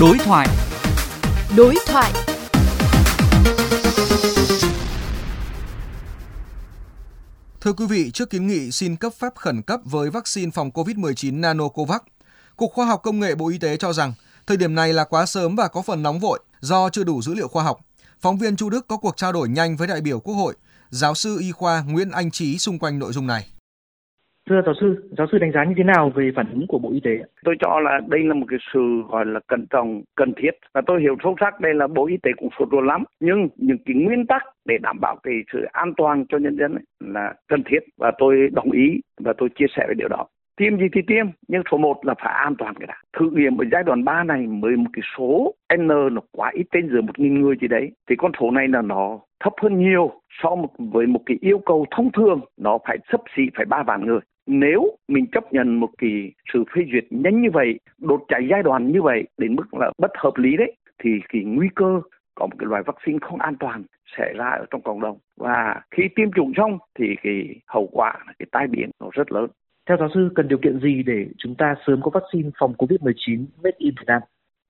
Đối 0.00 0.18
thoại. 0.18 0.48
Đối 1.56 1.74
thoại. 1.86 2.12
Thưa 7.60 7.72
quý 7.72 7.86
vị, 7.86 8.10
trước 8.10 8.30
kiến 8.30 8.46
nghị 8.46 8.70
xin 8.70 8.96
cấp 8.96 9.12
phép 9.18 9.32
khẩn 9.36 9.62
cấp 9.62 9.80
với 9.84 10.10
vaccine 10.10 10.50
phòng 10.50 10.70
COVID-19 10.70 11.40
Nanocovax, 11.40 12.00
Cục 12.56 12.72
Khoa 12.72 12.86
học 12.86 13.00
Công 13.02 13.20
nghệ 13.20 13.34
Bộ 13.34 13.48
Y 13.48 13.58
tế 13.58 13.76
cho 13.76 13.92
rằng 13.92 14.12
thời 14.46 14.56
điểm 14.56 14.74
này 14.74 14.92
là 14.92 15.04
quá 15.04 15.26
sớm 15.26 15.56
và 15.56 15.68
có 15.68 15.82
phần 15.82 16.02
nóng 16.02 16.20
vội 16.20 16.40
do 16.60 16.90
chưa 16.90 17.04
đủ 17.04 17.22
dữ 17.22 17.34
liệu 17.34 17.48
khoa 17.48 17.64
học. 17.64 17.80
Phóng 18.20 18.38
viên 18.38 18.56
Chu 18.56 18.70
Đức 18.70 18.88
có 18.88 18.96
cuộc 18.96 19.16
trao 19.16 19.32
đổi 19.32 19.48
nhanh 19.48 19.76
với 19.76 19.88
đại 19.88 20.00
biểu 20.00 20.20
Quốc 20.20 20.34
hội, 20.34 20.54
giáo 20.90 21.14
sư 21.14 21.38
y 21.40 21.52
khoa 21.52 21.82
Nguyễn 21.82 22.10
Anh 22.10 22.30
Trí 22.30 22.58
xung 22.58 22.78
quanh 22.78 22.98
nội 22.98 23.12
dung 23.12 23.26
này. 23.26 23.57
Thưa 24.48 24.62
giáo 24.66 24.74
sư, 24.80 25.10
giáo 25.18 25.26
sư 25.32 25.38
đánh 25.38 25.52
giá 25.52 25.64
như 25.64 25.74
thế 25.76 25.84
nào 25.84 26.12
về 26.14 26.30
phản 26.36 26.50
ứng 26.52 26.66
của 26.66 26.78
Bộ 26.78 26.90
Y 26.92 27.00
tế? 27.00 27.18
Tôi 27.44 27.56
cho 27.60 27.80
là 27.80 28.00
đây 28.08 28.20
là 28.24 28.34
một 28.34 28.46
cái 28.48 28.58
sự 28.72 29.02
gọi 29.08 29.26
là 29.26 29.40
cẩn 29.46 29.66
trọng, 29.70 30.02
cần 30.16 30.32
thiết. 30.36 30.50
Và 30.74 30.80
tôi 30.86 31.00
hiểu 31.00 31.16
sâu 31.22 31.34
sắc 31.40 31.60
đây 31.60 31.74
là 31.74 31.86
Bộ 31.86 32.06
Y 32.06 32.16
tế 32.22 32.30
cũng 32.36 32.48
sốt 32.58 32.68
ruột 32.72 32.84
lắm. 32.84 33.04
Nhưng 33.20 33.48
những 33.56 33.78
cái 33.86 33.96
nguyên 33.96 34.26
tắc 34.26 34.42
để 34.64 34.78
đảm 34.82 35.00
bảo 35.00 35.16
cái 35.22 35.34
sự 35.52 35.66
an 35.72 35.92
toàn 35.96 36.24
cho 36.28 36.38
nhân 36.38 36.56
dân 36.58 36.74
ấy 36.74 36.84
là 37.00 37.34
cần 37.48 37.62
thiết. 37.66 37.78
Và 37.98 38.12
tôi 38.18 38.48
đồng 38.52 38.70
ý 38.70 39.00
và 39.20 39.32
tôi 39.38 39.48
chia 39.58 39.66
sẻ 39.76 39.84
về 39.88 39.94
điều 39.94 40.08
đó 40.08 40.26
tiêm 40.58 40.76
gì 40.76 40.86
thì 40.92 41.00
tiêm 41.06 41.26
nhưng 41.48 41.62
số 41.70 41.78
1 41.78 42.06
là 42.06 42.14
phải 42.24 42.34
an 42.34 42.54
toàn 42.58 42.74
cái 42.74 42.86
đã 42.86 42.94
thử 43.18 43.30
nghiệm 43.30 43.56
ở 43.58 43.64
giai 43.72 43.82
đoạn 43.82 44.04
3 44.04 44.24
này 44.24 44.46
mới 44.46 44.76
một 44.76 44.90
cái 44.92 45.02
số 45.18 45.54
n 45.76 45.86
nó 45.86 46.20
quá 46.32 46.50
ít 46.54 46.64
trên 46.72 46.88
dưới 46.88 47.02
một 47.02 47.18
nghìn 47.18 47.40
người 47.40 47.56
gì 47.60 47.68
đấy 47.68 47.90
thì 48.10 48.16
con 48.18 48.32
số 48.40 48.50
này 48.50 48.68
là 48.68 48.82
nó 48.82 49.18
thấp 49.44 49.52
hơn 49.62 49.78
nhiều 49.78 50.12
so 50.42 50.56
với 50.78 51.06
một 51.06 51.20
cái 51.26 51.36
yêu 51.40 51.58
cầu 51.58 51.86
thông 51.90 52.12
thường 52.12 52.40
nó 52.56 52.78
phải 52.86 52.98
sấp 53.12 53.20
xỉ 53.36 53.42
phải 53.56 53.64
ba 53.64 53.82
vạn 53.82 54.06
người 54.06 54.20
nếu 54.48 54.96
mình 55.08 55.26
chấp 55.32 55.52
nhận 55.52 55.80
một 55.80 55.90
kỳ 55.98 56.32
sự 56.52 56.64
phê 56.74 56.82
duyệt 56.92 57.04
nhanh 57.10 57.42
như 57.42 57.48
vậy 57.52 57.78
đột 57.98 58.24
chạy 58.28 58.48
giai 58.50 58.62
đoạn 58.62 58.92
như 58.92 59.02
vậy 59.02 59.24
đến 59.38 59.56
mức 59.56 59.74
là 59.74 59.90
bất 59.98 60.10
hợp 60.16 60.36
lý 60.36 60.56
đấy 60.56 60.76
thì 61.02 61.10
cái 61.28 61.42
nguy 61.44 61.68
cơ 61.74 62.00
có 62.34 62.46
một 62.46 62.56
cái 62.58 62.66
loại 62.66 62.82
vaccine 62.86 63.18
không 63.20 63.40
an 63.40 63.56
toàn 63.60 63.82
xảy 64.16 64.34
ra 64.36 64.50
ở 64.50 64.66
trong 64.70 64.82
cộng 64.82 65.00
đồng 65.00 65.18
và 65.36 65.80
khi 65.90 66.02
tiêm 66.16 66.32
chủng 66.32 66.52
xong 66.56 66.78
thì 66.98 67.04
cái 67.22 67.60
hậu 67.66 67.88
quả 67.92 68.14
cái 68.38 68.46
tai 68.52 68.66
biến 68.66 68.90
nó 69.00 69.08
rất 69.12 69.32
lớn 69.32 69.50
theo 69.88 69.96
giáo 69.96 70.08
sư, 70.14 70.30
cần 70.34 70.48
điều 70.48 70.58
kiện 70.58 70.80
gì 70.80 71.02
để 71.06 71.26
chúng 71.38 71.54
ta 71.54 71.74
sớm 71.86 72.00
có 72.02 72.10
vaccine 72.14 72.50
phòng 72.58 72.72
COVID-19 72.78 73.44
made 73.62 73.76
in 73.78 73.94
Việt 73.98 74.04
Nam? 74.06 74.22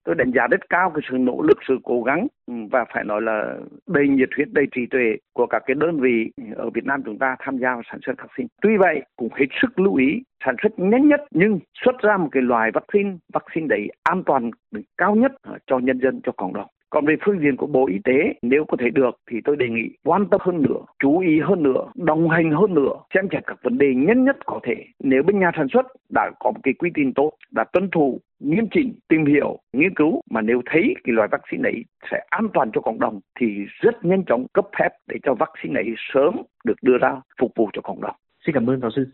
Tôi 0.08 0.14
đánh 0.14 0.30
giá 0.30 0.46
rất 0.46 0.70
cao 0.70 0.90
cái 0.90 1.02
sự 1.10 1.18
nỗ 1.18 1.42
lực, 1.42 1.58
sự 1.68 1.78
cố 1.82 2.02
gắng 2.02 2.26
ừ, 2.46 2.54
và 2.70 2.84
phải 2.94 3.04
nói 3.04 3.22
là 3.22 3.56
đầy 3.86 4.08
nhiệt 4.08 4.28
huyết, 4.36 4.48
đầy 4.52 4.66
trí 4.74 4.86
tuệ 4.86 5.16
của 5.32 5.46
các 5.46 5.62
cái 5.66 5.74
đơn 5.74 6.00
vị 6.00 6.30
ở 6.56 6.70
Việt 6.70 6.84
Nam 6.84 7.02
chúng 7.04 7.18
ta 7.18 7.36
tham 7.38 7.58
gia 7.58 7.74
vào 7.74 7.82
sản 7.90 8.00
xuất 8.06 8.12
vaccine. 8.18 8.46
Tuy 8.62 8.76
vậy, 8.76 9.02
cũng 9.16 9.28
hết 9.34 9.46
sức 9.62 9.78
lưu 9.78 9.94
ý 9.94 10.22
sản 10.44 10.54
xuất 10.62 10.78
nhanh 10.78 11.08
nhất 11.08 11.20
nhưng 11.30 11.58
xuất 11.84 11.98
ra 11.98 12.16
một 12.16 12.28
cái 12.32 12.42
loại 12.42 12.70
vaccine, 12.74 13.10
vaccine 13.32 13.66
đấy 13.66 13.88
an 14.02 14.22
toàn 14.26 14.50
cao 14.98 15.14
nhất 15.14 15.32
ờ, 15.42 15.58
cho 15.66 15.78
nhân 15.78 16.00
dân, 16.02 16.20
cho 16.24 16.32
cộng 16.32 16.54
đồng. 16.54 16.66
Còn 16.90 17.06
về 17.06 17.16
phương 17.24 17.40
diện 17.40 17.56
của 17.56 17.66
Bộ 17.66 17.86
Y 17.86 17.98
tế, 18.04 18.34
nếu 18.42 18.64
có 18.64 18.76
thể 18.80 18.90
được 18.90 19.16
thì 19.30 19.40
tôi 19.44 19.56
đề 19.56 19.68
nghị 19.68 19.88
quan 20.04 20.26
tâm 20.30 20.40
hơn 20.44 20.62
nữa, 20.62 20.80
chú 21.02 21.18
ý 21.18 21.40
hơn 21.40 21.62
nữa, 21.62 21.84
đồng 21.94 22.30
hành 22.30 22.50
hơn 22.50 22.74
nữa, 22.74 22.92
xem 23.14 23.28
xét 23.32 23.42
các 23.46 23.58
vấn 23.62 23.78
đề 23.78 23.94
nhanh 23.94 24.24
nhất 24.24 24.36
có 24.46 24.60
thể. 24.62 24.74
Nếu 25.04 25.22
bên 25.22 25.38
nhà 25.38 25.50
sản 25.56 25.66
xuất 25.72 25.86
đã 26.10 26.30
có 26.40 26.50
một 26.50 26.60
cái 26.62 26.74
quy 26.74 26.90
trình 26.94 27.12
tốt, 27.14 27.32
đã 27.50 27.64
tuân 27.72 27.90
thủ 27.90 28.20
nghiêm 28.40 28.68
chỉnh, 28.70 28.94
tìm 29.08 29.26
hiểu, 29.26 29.58
nghiên 29.72 29.94
cứu 29.94 30.20
mà 30.30 30.40
nếu 30.40 30.62
thấy 30.70 30.94
cái 31.04 31.12
loại 31.12 31.28
vaccine 31.32 31.62
này 31.62 31.84
sẽ 32.10 32.20
an 32.30 32.48
toàn 32.54 32.70
cho 32.74 32.80
cộng 32.80 33.00
đồng 33.00 33.20
thì 33.40 33.46
rất 33.80 34.04
nhanh 34.04 34.24
chóng 34.24 34.46
cấp 34.52 34.64
phép 34.78 34.88
để 35.06 35.16
cho 35.22 35.34
vaccine 35.34 35.74
này 35.74 35.94
sớm 36.14 36.36
được 36.64 36.82
đưa 36.82 36.98
ra 36.98 37.20
phục 37.40 37.52
vụ 37.56 37.70
cho 37.72 37.82
cộng 37.82 38.00
đồng. 38.00 38.16
Xin 38.46 38.54
cảm 38.54 38.70
ơn 38.70 38.80
giáo 38.80 38.90
sư. 38.96 39.10